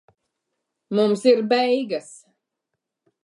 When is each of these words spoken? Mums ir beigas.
Mums 0.95 1.23
ir 1.31 1.39
beigas. 1.51 2.09